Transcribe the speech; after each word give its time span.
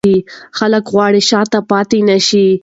خلک 0.57 0.83
غواړي 0.93 1.21
شاته 1.29 1.59
پاتې 1.69 1.99
نه 2.09 2.17
شي. 2.27 2.47